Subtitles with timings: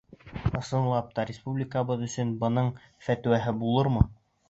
[0.59, 2.75] Ысынлап та, республикабыҙ өсөн бының
[3.09, 4.13] фәтүәһе булырмы?